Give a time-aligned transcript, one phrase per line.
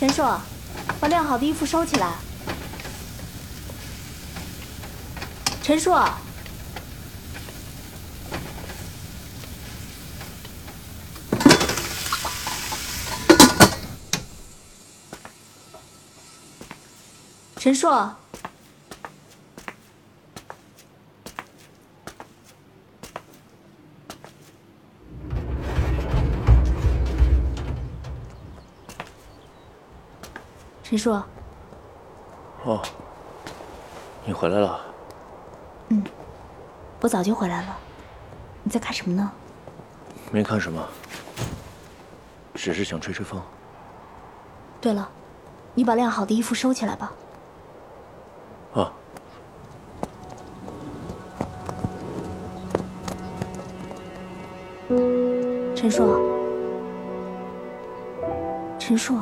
[0.00, 0.40] 陈硕，
[0.98, 2.14] 把晾好的衣服收起来。
[5.62, 6.02] 陈硕，
[17.58, 18.16] 陈硕，
[30.90, 31.22] 陈硕，
[32.64, 32.82] 哦，
[34.24, 34.80] 你回来了。
[35.90, 36.02] 嗯
[37.00, 37.78] 我早就回来了。
[38.64, 39.30] 你在看什么呢？
[40.32, 40.84] 没看什么，
[42.56, 43.40] 只是想吹吹风。
[44.80, 45.08] 对了，
[45.74, 47.12] 你把晾好的衣服收起来吧。
[48.74, 48.92] 啊，
[55.76, 56.20] 陈硕，
[58.76, 59.20] 陈硕，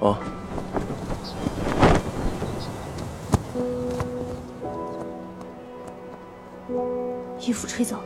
[0.00, 0.18] 哦，
[7.46, 8.02] 衣服吹走了。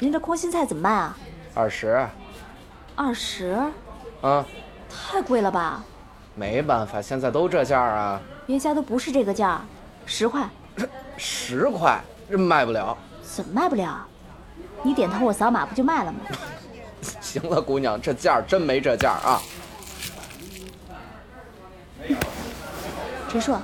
[0.00, 1.16] 您这空心菜怎么卖啊？
[1.54, 2.06] 二十，
[2.94, 3.58] 二十，
[4.20, 4.44] 啊，
[4.88, 5.84] 太贵了吧？
[6.34, 9.60] 没办法，现在都这价啊，别家都不是这个价儿，
[10.06, 10.48] 十块，
[11.18, 12.00] 十块
[12.30, 12.96] 这卖不了。
[13.22, 14.06] 怎么卖不了？
[14.84, 16.18] 你点头我扫码不就卖了吗？
[17.28, 19.42] 行了，姑娘，这价儿真没这价儿啊。
[23.28, 23.60] 陈硕，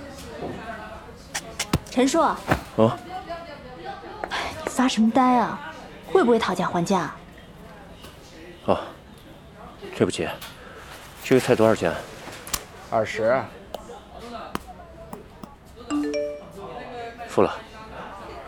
[1.90, 2.36] 陈硕，
[2.76, 2.92] 哦，
[4.64, 5.58] 你发什么呆啊？
[6.12, 7.10] 会不会讨价还价？
[8.66, 8.78] 哦，
[9.96, 10.28] 对不起，
[11.24, 11.90] 这个菜多少钱？
[12.90, 13.42] 二十，
[17.28, 17.56] 付了，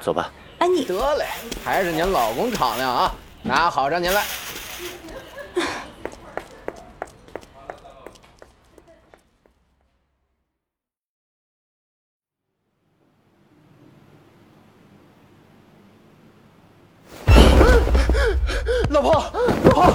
[0.02, 0.30] 走吧。
[0.58, 1.24] 哎，你得嘞，
[1.64, 4.22] 还是您老公敞亮啊，拿好着您来。
[18.90, 19.12] 老婆，
[19.64, 19.86] 老婆，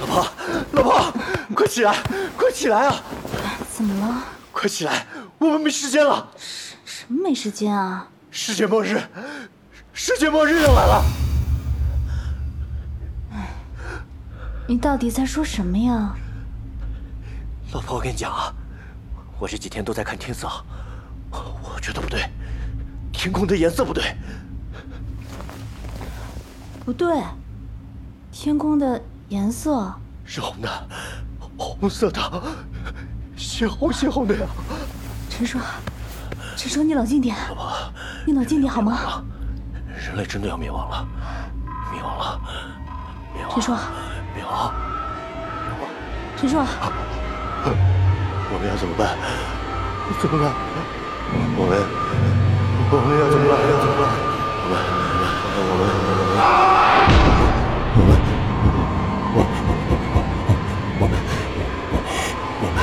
[0.00, 0.26] 老婆，
[0.72, 1.12] 老婆，
[1.54, 1.96] 快起来，
[2.36, 3.02] 快起来啊！
[3.72, 4.24] 怎么了？
[4.52, 5.06] 快起来，
[5.38, 8.08] 我们没时间了，什什么没时间啊？
[8.30, 9.00] 世界末日，
[9.92, 11.04] 世界末日要来了。
[14.66, 16.14] 你到底在说什么呀？
[17.72, 18.52] 老婆，我跟你讲啊，
[19.38, 20.48] 我这几天都在看天色，
[21.30, 22.28] 我觉得不对，
[23.12, 24.16] 天空的颜色不对。
[26.88, 27.22] 不对，
[28.32, 29.92] 天空的颜色，
[30.24, 30.88] 是红的，
[31.58, 32.42] 红色的，
[33.36, 34.46] 血红血红的呀！
[35.28, 35.58] 陈叔，
[36.56, 37.36] 陈叔，你冷静点，
[38.24, 39.22] 你冷静点好吗？
[39.98, 41.06] 人类真的要灭亡了，
[41.92, 42.40] 灭亡了，
[43.34, 43.52] 灭亡！
[43.52, 43.76] 陈硕，
[44.34, 44.72] 灭亡！
[46.38, 46.62] 陈叔，我
[48.58, 49.14] 们要怎么办？
[50.18, 50.54] 怎么办？
[51.54, 51.70] 我们
[52.90, 53.60] 我们要怎么办？
[53.60, 54.08] 要怎么办？
[54.70, 54.80] 我们
[55.58, 56.38] 我们我们
[59.34, 59.36] 我
[61.00, 61.12] 我们
[62.60, 62.78] 我们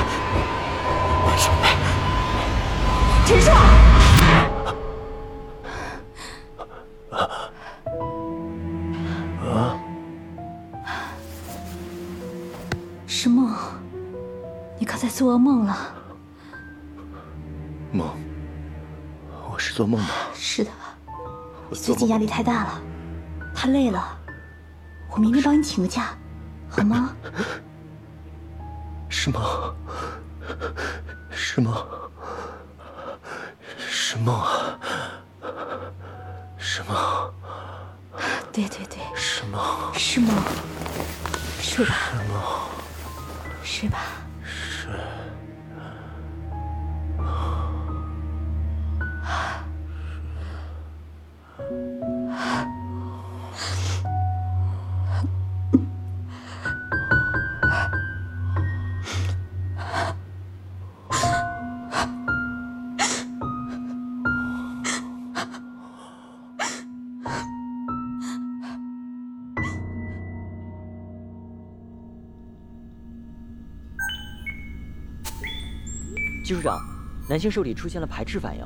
[1.26, 1.54] 为什么？
[13.08, 13.52] 是梦，
[14.78, 15.78] 你刚才做噩梦了？
[17.92, 18.08] 梦？
[19.52, 20.08] 我是做梦吗？
[20.34, 20.72] 是的，
[21.70, 22.82] 你最近压力太大了，
[23.54, 24.18] 太累了，
[25.12, 26.10] 我明天帮你请个假，
[26.70, 27.16] 好吗？
[29.10, 29.42] 是梦？
[31.32, 31.74] 是梦？
[34.16, 34.80] 是梦啊！
[36.58, 37.34] 是梦？
[38.54, 39.94] 对对对，是梦？
[39.94, 40.34] 是梦，
[41.62, 42.40] 睡吧，是梦？
[43.62, 44.00] 睡吧。
[44.46, 44.88] 是。
[76.46, 76.80] 技术长，
[77.28, 78.64] 男性受体出现了排斥反应，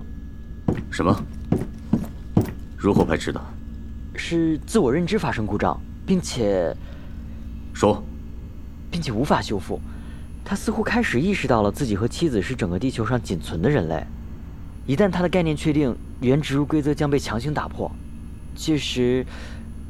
[0.92, 1.18] 什么？
[2.78, 3.40] 如何排斥的？
[4.16, 6.76] 是自我认知发生故障，并且
[7.74, 8.04] 说。
[8.92, 9.80] 并且无法修复。
[10.44, 14.04] 他似乎开始意识到了自己和妻子是整个地球上仅存的人类。
[14.86, 17.90] 一旦他的概念确定，原植入规则将被强行打破，
[18.56, 19.26] 届时，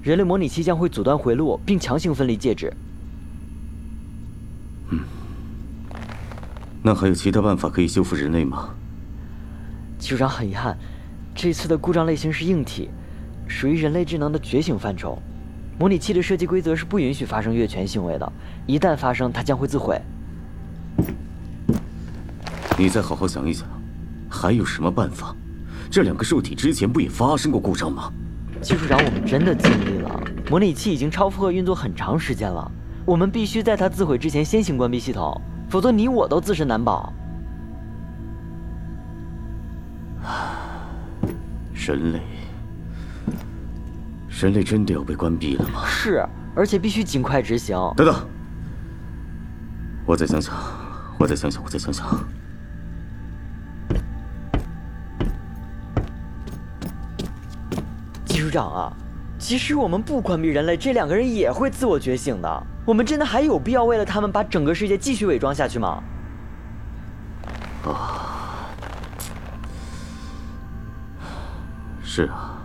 [0.04, 2.72] 人类模拟器将会阻断回路，并强行分离介质。
[6.82, 8.70] 那还有其他办法可以修复人类吗？
[9.98, 10.78] 技术长很遗憾，
[11.36, 12.90] 这次的故障类型是硬体，
[13.48, 15.22] 属于人类智能的觉醒范畴。
[15.78, 18.32] 模拟器的设计规则是不允许发生越权行为的，
[18.66, 20.00] 一旦发生，它将会自毁。
[22.78, 23.68] 你再好好想一想，
[24.30, 25.36] 还有什么办法？
[25.92, 28.12] 这两个受体之前不也发生过故障吗？
[28.62, 30.22] 技术长，我们真的尽力了。
[30.50, 32.72] 模拟器已经超负荷运作很长时间了，
[33.06, 37.14] 我们必须在它自毁之前先行关闭系统，否则你我都自身难保。
[41.74, 42.22] 人类，
[44.30, 45.86] 人类真的要被关闭了吗？
[45.88, 46.26] 是，
[46.56, 47.76] 而且必须尽快执行。
[47.96, 48.16] 等等，
[50.06, 50.54] 我再想想，
[51.18, 52.06] 我再想想，我再想想。
[58.26, 58.94] 技术长啊，
[59.40, 62.64] 即使我们不关闭人类，这两个人也会自我觉醒的。
[62.86, 66.04] 我们真的还有必要为了他们把整个世界继续伪装下去吗？
[67.86, 68.70] 啊
[72.04, 72.60] 是啊，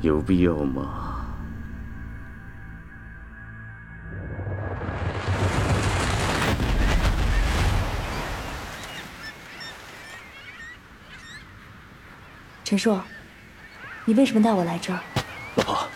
[0.00, 1.06] 有必要吗？
[12.64, 13.00] 陈硕，
[14.10, 14.98] 你为什么带我来这儿？
[15.54, 15.88] 老婆，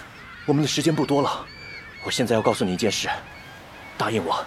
[0.46, 1.44] 我们的时间不多了，
[2.04, 3.08] 我现在要告诉你一件事，
[3.98, 4.46] 答应我，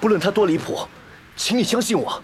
[0.00, 0.88] 不论它多离谱，
[1.36, 2.22] 请你相信我。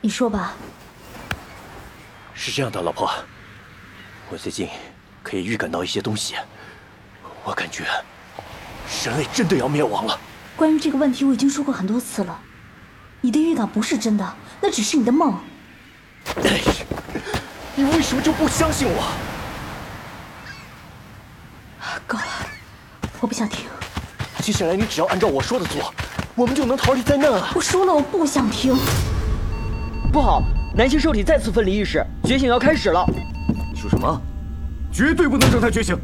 [0.00, 0.54] 你说吧。
[2.32, 3.10] 是这样的，老婆，
[4.28, 4.68] 我最近
[5.24, 6.36] 可以预感到一些东西，
[7.42, 7.82] 我感觉
[9.04, 10.16] 人类真的要灭亡了。
[10.54, 12.40] 关于这个问题，我已经说过很多次了。
[13.20, 15.36] 你的预感不是真的，那只是你的梦。
[16.44, 16.60] 哎，
[17.80, 19.10] 你为什么就不相信我？
[22.06, 22.24] 够了，
[23.20, 23.64] 我不想听。
[24.42, 25.90] 接下来你只要按照我说的做，
[26.34, 27.50] 我们就能逃离灾难啊！
[27.54, 28.76] 我说了，我不想听。
[30.12, 30.42] 不好，
[30.76, 33.02] 男性受体再次分离意识，觉醒要开始了。
[33.72, 34.20] 你说什么？
[34.92, 35.96] 绝对不能让他觉醒！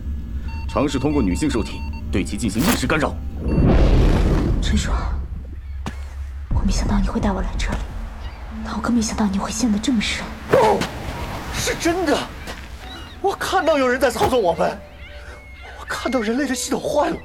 [0.67, 3.15] 尝试通过女性受体对其进行意识干扰。
[4.63, 4.97] 陈爽，
[6.55, 7.77] 我没想到你会带我来这里，
[8.65, 10.25] 但我更没想到你会陷得这么深。
[10.51, 10.81] 不，
[11.67, 12.17] 是真的！
[13.21, 14.79] 我看到有人在操纵我们，
[15.81, 17.17] 我看到人类的系统坏了，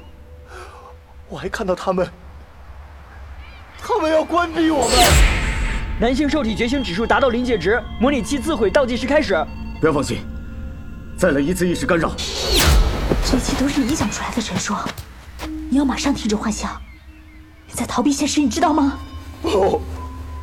[1.28, 2.04] 我还看到他们，
[3.78, 4.98] 他们要关闭我们。
[6.00, 9.32] 男性受体觉醒指数达到临界值，模拟器自毁倒计时开始。
[9.80, 10.26] 不要放心，
[11.16, 12.10] 再来一次意识干扰。
[13.24, 14.76] 这一切都是你臆想出来的，陈硕。
[15.70, 16.82] 你要马上停止幻想，
[17.68, 18.98] 你在逃避现实，你知道吗？
[19.40, 19.80] 不，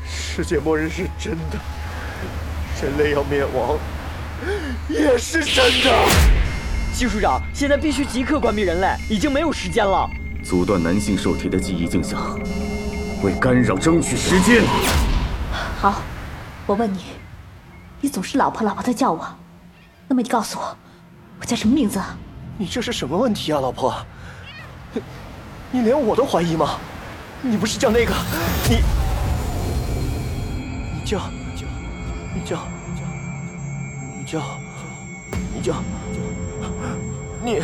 [0.07, 1.59] 世界末日是真的，
[2.81, 3.77] 人类要灭亡
[4.87, 5.93] 也是真的。
[6.93, 10.09] 技术长，现在必须即刻关闭人类，已经没有时间了。
[10.43, 12.39] 阻断男性受体的记忆镜像，
[13.21, 14.63] 为干扰争取时间。
[15.81, 16.01] 好，
[16.65, 16.99] 我问你，
[17.99, 19.27] 你总是老婆老婆的叫我，
[20.07, 20.77] 那么你告诉我，
[21.41, 21.99] 我叫什么名字？
[22.57, 23.93] 你这是什么问题啊，老婆？
[24.93, 25.01] 你
[25.71, 26.77] 你连我都怀疑吗？
[27.41, 28.13] 你不是叫那个？
[28.69, 28.77] 你
[30.95, 31.19] 你叫
[32.33, 32.67] 你叫
[34.17, 34.39] 你叫
[35.53, 35.83] 你叫
[37.43, 37.61] 你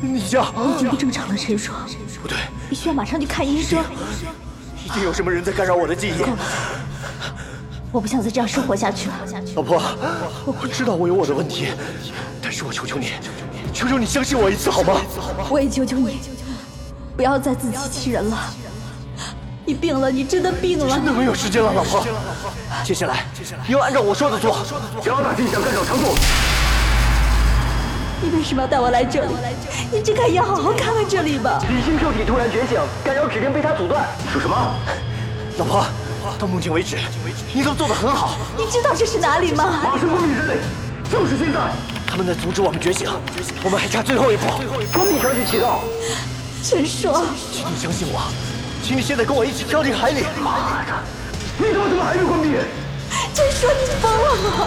[0.00, 1.74] 你叫你不正常了陈硕，
[2.20, 2.36] 不对，
[2.68, 3.82] 你需要马上去看医生。
[4.84, 6.18] 一定有什么人在干扰我的记忆。
[6.18, 6.38] 够了，
[7.92, 9.14] 我不想再这样生活下去了。
[9.54, 9.80] 老婆，
[10.46, 11.68] 我知道我有我的问题，
[12.42, 13.12] 但是我求求你，
[13.72, 15.00] 求求你相信我一次好吗？
[15.50, 16.20] 我也求求你，
[17.16, 18.38] 不要再自欺欺人了。
[19.68, 20.88] 你病了，你真的病了。
[20.88, 22.02] 真的没有时间了，老婆。
[22.82, 23.26] 接下来
[23.66, 24.64] 你要按照我说的做，
[25.04, 26.16] 加大镜像干扰强度。
[28.22, 29.34] 你为什么要带我来这里？
[29.92, 31.62] 你睁开眼好好看看这里吧。
[31.68, 34.08] 女性受体突然觉醒，干扰指令被他阻断。
[34.32, 34.56] 说什么？
[35.58, 35.84] 老婆，
[36.38, 36.96] 到目前为止，
[37.52, 38.36] 你都做得很好。
[38.56, 39.82] 你知道这是哪里吗？
[39.84, 40.54] 马上关闭人类，
[41.12, 41.60] 就是现在！
[42.06, 43.06] 他们在阻止我们觉醒，
[43.62, 44.46] 我们还差最后一步。
[44.94, 45.78] 关闭条件启动。
[46.64, 47.22] 陈硕，
[47.52, 48.18] 请你相信我，
[48.88, 50.24] 请你现在跟我一起跳进海里。
[50.42, 50.94] 妈的，
[51.58, 52.56] 你他妈怎么还没关闭？
[53.34, 54.66] 陈硕，你疯了吗？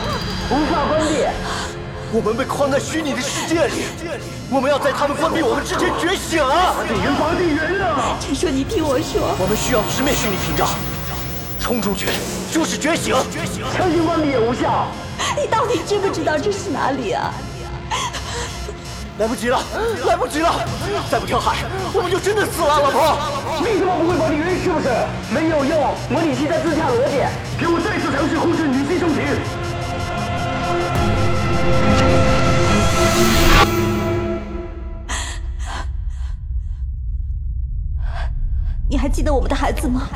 [0.51, 1.25] 无法关闭。
[2.13, 3.81] 我们被框在虚拟的世界里，
[4.51, 6.85] 我们要在他们关闭我们之前觉醒啊！
[6.87, 8.15] 地人发地人啊！
[8.21, 10.69] 陈硕，你听我说，我们需要直面虚拟屏障，
[11.59, 12.05] 冲出去
[12.53, 13.15] 就是觉醒，
[13.73, 14.85] 强行关闭也无效。
[15.35, 17.33] 你到底知不知道这是哪里啊？
[19.21, 19.59] 来不及了，
[20.07, 20.49] 来不及了！
[21.11, 21.57] 再不跳海，
[21.93, 23.61] 我们就真的死了，老婆。
[23.61, 24.89] 为什么不会把你原因是不是？
[25.29, 27.21] 没有用，模拟器在自洽逻辑。
[27.55, 29.21] 给我再次尝试控制女性身体。
[38.89, 40.09] 你还记得我们的孩子吗？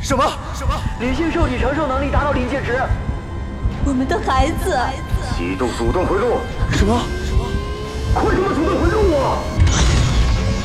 [0.00, 0.24] 什么？
[0.54, 0.72] 什么？
[1.00, 2.80] 女性受体承受能力达到临界值。
[3.84, 4.78] 我们的孩子。
[5.36, 6.38] 启动主动回路。
[6.70, 7.02] 什么？
[8.14, 9.38] 快他妈阻断回路啊！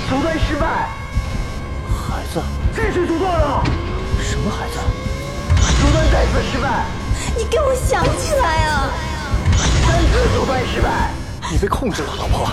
[0.10, 0.90] 阻断失败。
[1.88, 2.42] 孩子？
[2.76, 3.64] 继续阻断了。
[4.22, 4.80] 什么孩子？
[5.82, 6.86] 阻断再次失败。
[7.38, 8.90] 你给我想起来啊！
[9.86, 11.12] 三次阻断失败。
[11.50, 12.50] 你被控制了，老婆。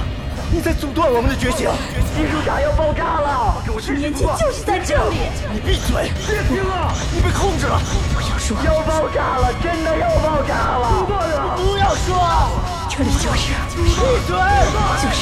[0.53, 1.69] 你在阻断我们的觉醒。
[2.15, 3.63] 金属塔要爆炸了。
[3.81, 5.17] 十年前就是在这里。
[5.53, 6.13] 你闭嘴！
[6.27, 7.81] 别听了，你被控制了。
[8.15, 8.57] 不要说。
[8.65, 10.89] 要爆炸了，真的要爆炸了。
[11.01, 11.57] 阻断了。
[11.57, 12.84] 不要说。
[12.97, 13.53] 这里就是。
[13.75, 13.91] 闭
[14.25, 14.37] 嘴！
[15.03, 15.21] 就是。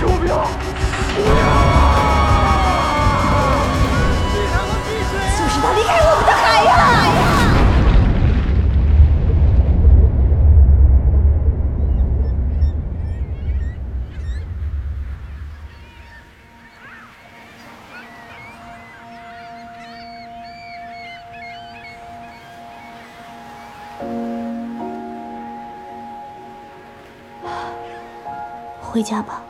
[0.00, 0.28] 救命！
[1.14, 1.83] 救命！
[28.94, 29.42] 回家吧。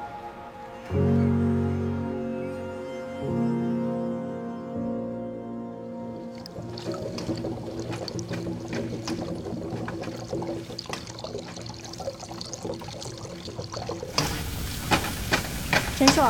[15.98, 16.24] 陈硕，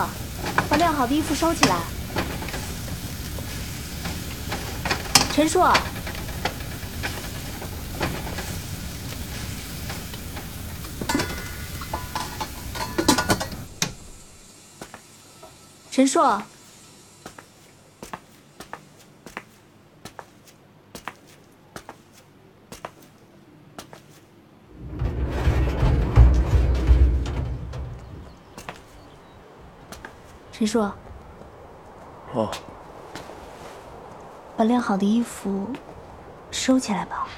[0.69, 1.77] 把晾好的衣服收起来。
[5.33, 5.73] 陈硕。
[15.95, 16.43] 陈硕，
[30.51, 30.93] 陈硕，
[32.33, 32.51] 哦，
[34.57, 35.69] 把晾好的衣服
[36.51, 37.29] 收起来吧。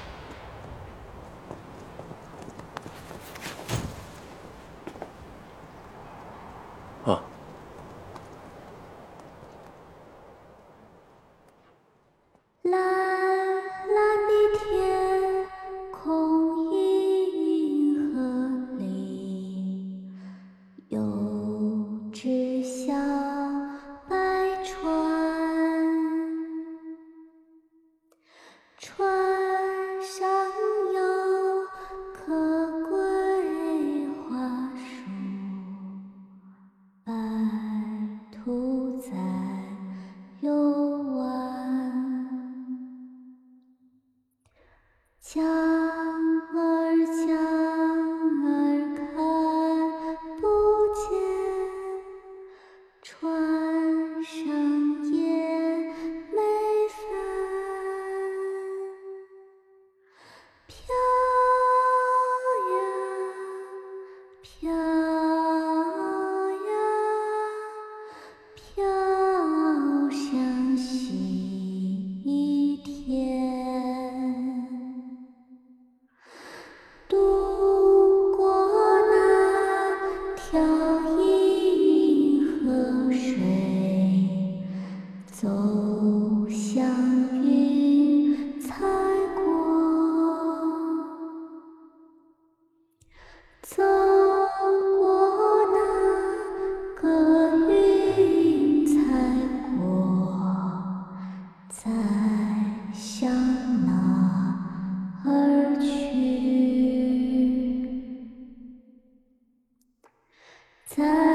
[110.87, 111.26] 在。